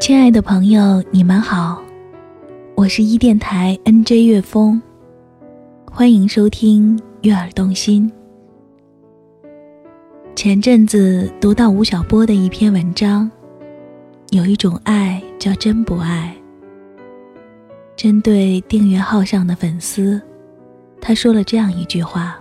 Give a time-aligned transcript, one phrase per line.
[0.00, 1.84] 亲爱的朋友，你们好，
[2.74, 4.80] 我是一电台 NJ 乐风，
[5.92, 8.10] 欢迎收听《悦耳动心》。
[10.34, 13.30] 前阵子读到吴晓波的一篇文章，
[14.30, 16.34] 有一种爱叫真不爱。
[17.94, 20.18] 针对订阅号上的粉丝，
[20.98, 22.40] 他说了这样一句话：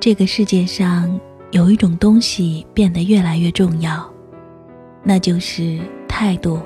[0.00, 1.18] 这个世界上
[1.52, 4.12] 有一种东西变得越来越重要，
[5.04, 5.78] 那就是
[6.20, 6.60] 态度。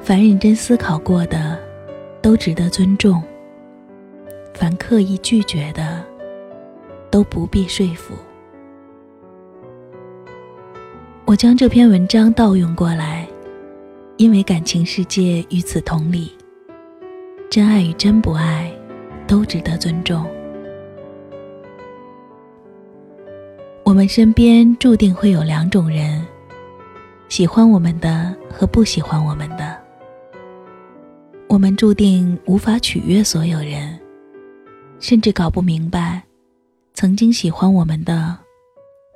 [0.00, 1.58] 凡认真思考过的，
[2.22, 3.20] 都值得尊重；
[4.54, 6.00] 凡刻意拒绝的，
[7.10, 8.14] 都不必说服。
[11.24, 13.26] 我将这篇文章盗用过来，
[14.16, 16.32] 因为感情世界与此同理，
[17.50, 18.70] 真爱与真不爱，
[19.26, 20.24] 都值得尊重。
[23.82, 26.24] 我们身边注定会有两种人，
[27.28, 29.78] 喜欢我们的和不喜欢我们的。
[31.46, 33.98] 我们注定无法取悦所有人，
[34.98, 36.22] 甚至搞不明白，
[36.94, 38.36] 曾经喜欢我们的，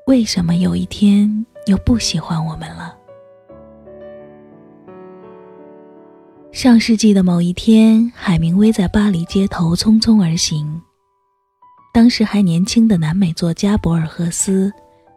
[0.06, 2.94] 为什么有一天又不喜欢我们了。
[6.52, 10.80] 上世纪的某一天，海明威在巴黎街头匆匆而行。
[11.94, 14.70] 当时还年轻的南美作家博尔赫斯，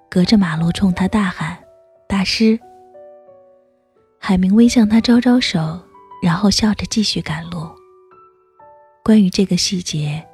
[0.10, 1.58] 隔着马路冲他大喊
[2.08, 2.58] ：“大师！”
[4.28, 5.80] 海明威向他招招手，
[6.20, 7.70] 然后笑着继续赶路。
[9.04, 10.26] 关于这个细节，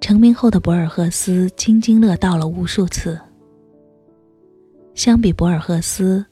[0.00, 3.16] 成名后的博尔赫斯津津乐道了无数次。
[4.96, 6.26] 相比博尔赫斯，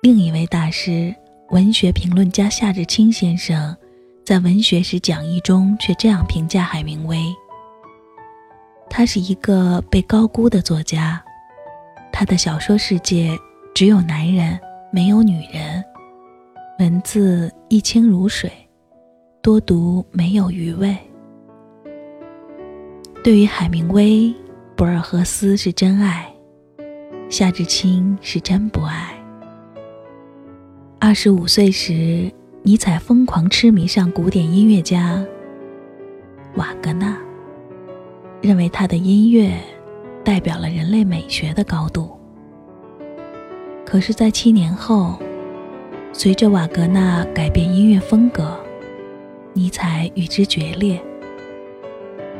[0.00, 1.12] 另一位大师、
[1.50, 3.76] 文学评论家夏志清先生，
[4.24, 7.18] 在文学史讲义中却这样评价海明威。
[8.88, 11.20] 他是一个被高估的作家，
[12.12, 13.36] 他的小说世界
[13.74, 14.56] 只有男人，
[14.92, 15.84] 没有女人，
[16.80, 18.50] 文字一清如水，
[19.40, 20.96] 多读没有余味。
[23.22, 24.34] 对于海明威，
[24.74, 26.28] 博尔赫斯是真爱，
[27.30, 29.14] 夏志清是真不爱。
[30.98, 32.28] 二十五岁时，
[32.62, 35.24] 尼采疯狂痴迷上古典音乐家
[36.56, 37.16] 瓦格纳。
[38.42, 39.56] 认为他的音乐
[40.22, 42.10] 代表了人类美学的高度。
[43.86, 45.18] 可是，在七年后，
[46.16, 48.56] 随着瓦格纳改变音乐风格，
[49.52, 51.02] 尼采与之决裂，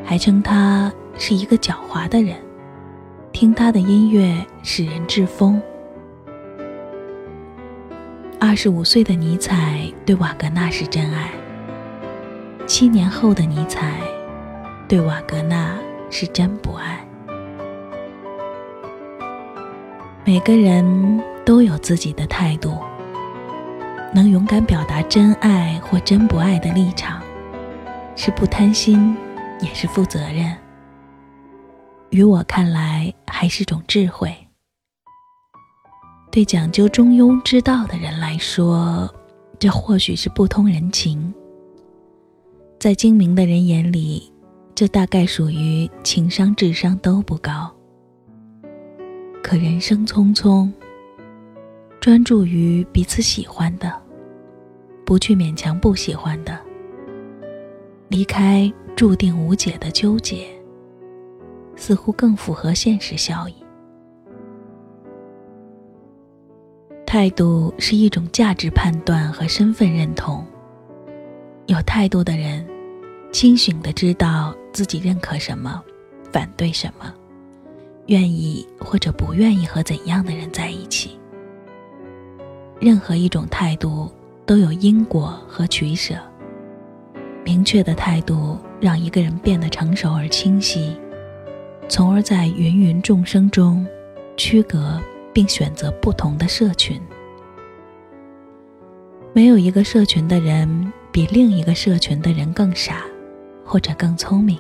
[0.05, 2.37] 还称他是一个狡猾的人，
[3.33, 4.33] 听他的音乐
[4.63, 5.61] 使人致疯。
[8.39, 11.31] 二十五岁的尼采对瓦格纳是真爱，
[12.67, 13.99] 七年后的尼采
[14.89, 15.77] 对瓦格纳。
[16.11, 17.05] 是真不爱。
[20.25, 22.79] 每个人都有自己的态度，
[24.15, 27.21] 能勇敢表达真爱或真不爱的立场，
[28.15, 29.17] 是不贪心，
[29.61, 30.57] 也是负责任。
[32.11, 34.33] 于我看来，还是种智慧。
[36.31, 39.13] 对讲究中庸之道的人来说，
[39.59, 41.35] 这或许是不通人情。
[42.79, 44.31] 在精明的人眼里。
[44.77, 47.73] 这大概属于情商、智商都不高。
[49.41, 50.69] 可人生匆匆，
[52.01, 54.03] 专注于彼此喜欢的，
[55.05, 56.59] 不去勉强不喜欢的，
[58.09, 60.47] 离开注定无解的纠结，
[61.77, 63.55] 似乎更符合现实效益。
[67.07, 70.45] 态度是一种价值判断和身份认同。
[71.67, 72.67] 有态度的人，
[73.31, 74.55] 清醒的知道。
[74.73, 75.81] 自己认可什么，
[76.33, 77.15] 反对什么，
[78.07, 81.17] 愿意或者不愿意和怎样的人在一起。
[82.81, 84.11] 任何一种态度
[84.47, 86.15] 都有因果和取舍。
[87.45, 90.97] 明确的态度让一个人变得成熟而清晰，
[91.89, 93.87] 从而在芸芸众生中
[94.37, 95.01] 区隔
[95.33, 97.01] 并选择不同的社群。
[99.33, 103.05] 没有一个社群的人比另一个社群的人更傻。
[103.67, 104.59] 或者更聪明，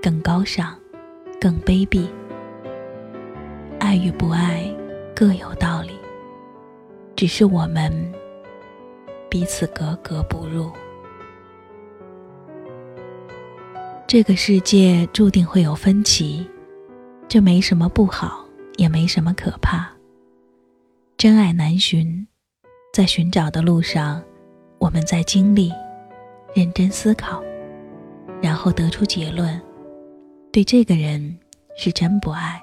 [0.00, 0.72] 更高尚，
[1.40, 2.06] 更卑鄙。
[3.80, 4.72] 爱与不爱
[5.16, 5.90] 各有道理，
[7.16, 7.92] 只是我们
[9.30, 10.70] 彼此格格不入。
[14.06, 16.44] 这个世界注定会有分歧，
[17.28, 18.44] 这没什么不好，
[18.76, 19.88] 也没什么可怕。
[21.16, 22.26] 真爱难寻，
[22.92, 24.20] 在寻找的路上，
[24.78, 25.72] 我们在经历，
[26.52, 27.40] 认真思考。
[28.42, 29.60] 然后得出结论，
[30.50, 31.38] 对这个人
[31.76, 32.60] 是真不爱。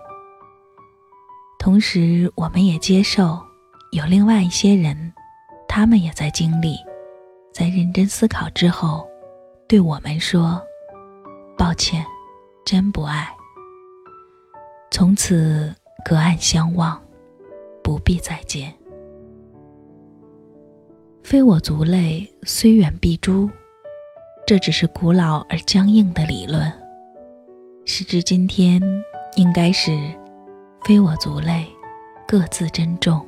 [1.60, 3.40] 同时，我们也接受
[3.92, 5.07] 有另外一些人
[5.80, 6.76] 他们也在经历，
[7.54, 9.08] 在认真思考之后，
[9.68, 10.60] 对我们说
[11.56, 12.04] ：“抱歉，
[12.66, 13.30] 真不爱。”
[14.90, 15.72] 从此
[16.04, 17.00] 隔岸相望，
[17.84, 18.74] 不必再见。
[21.22, 23.48] 非我族类，虽远必诛。
[24.48, 26.74] 这只是古老而僵硬的理论。
[27.86, 28.82] 时至今天，
[29.36, 29.96] 应该是
[30.86, 31.68] 非我族类，
[32.28, 33.24] 各自珍重，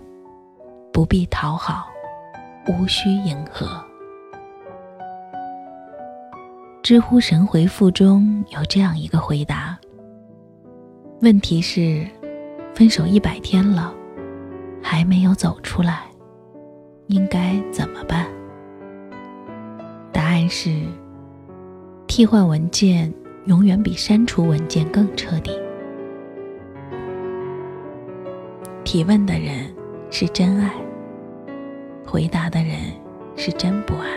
[0.92, 1.88] 不必讨好，
[2.70, 3.84] 无需迎合。
[6.84, 9.76] 知乎神回复中有这样一个回答。
[11.22, 12.06] 问题是，
[12.76, 13.92] 分手一百天了，
[14.84, 16.04] 还没有走出来，
[17.08, 18.28] 应该怎么办？
[20.14, 20.70] 答案是：
[22.08, 23.12] 替换文件
[23.46, 25.52] 永远比删除文件更彻底。
[28.84, 29.74] 提问的人
[30.10, 30.72] 是真爱，
[32.10, 32.76] 回答的人
[33.36, 34.08] 是真不爱。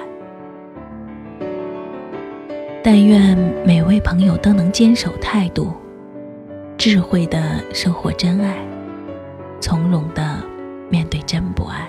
[2.83, 3.37] 但愿
[3.67, 5.75] 每位朋友都能坚守态度。
[6.79, 8.57] 智慧的收获真爱，
[9.61, 10.39] 从容的
[10.89, 11.89] 面对真不爱。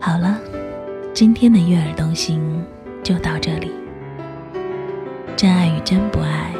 [0.00, 0.38] 好了，
[1.12, 2.64] 今天的悦耳动心
[3.02, 3.72] 就到这里。
[5.36, 6.54] 真爱与真不爱，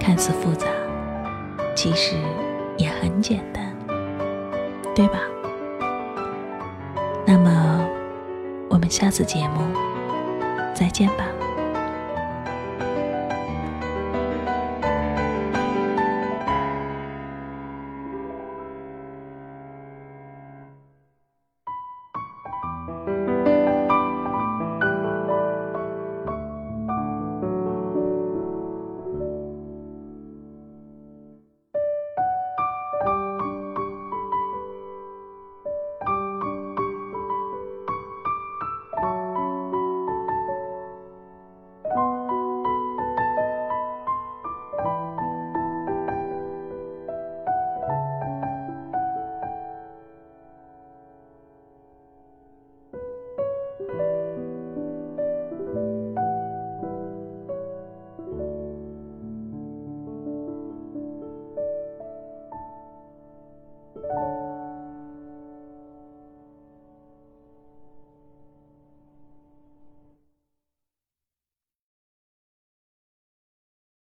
[0.00, 0.66] 看似复杂，
[1.76, 2.16] 其实
[2.76, 3.72] 也很简单，
[4.96, 5.20] 对吧？
[7.32, 7.88] 那么，
[8.68, 9.62] 我们下次节目
[10.74, 11.41] 再见吧。